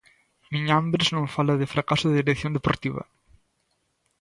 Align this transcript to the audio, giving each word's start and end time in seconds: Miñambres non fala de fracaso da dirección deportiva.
Miñambres 0.53 1.07
non 1.15 1.33
fala 1.35 1.59
de 1.59 1.71
fracaso 1.73 2.05
da 2.07 2.19
dirección 2.21 2.51
deportiva. 2.53 3.03